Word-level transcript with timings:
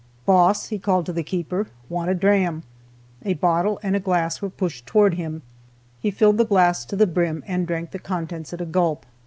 "Boss," 0.25 0.69
he 0.69 0.79
called 0.79 1.05
to 1.05 1.13
the 1.13 1.21
keeper, 1.21 1.67
"want 1.87 2.09
a 2.09 2.15
dram!" 2.15 2.63
A 3.23 3.35
bottle 3.35 3.79
and 3.83 3.95
a 3.95 3.99
glass 3.99 4.41
were 4.41 4.49
pushed 4.49 4.87
towards 4.87 5.15
him, 5.15 5.43
he 5.99 6.09
filled 6.09 6.39
the 6.39 6.43
glass 6.45 6.83
to 6.85 6.95
the 6.95 7.05
brim, 7.05 7.43
and 7.45 7.67
drank 7.67 7.91
the 7.91 7.99
contents 7.99 8.51
at 8.51 8.61
a 8.61 8.65
gulp. 8.65 9.05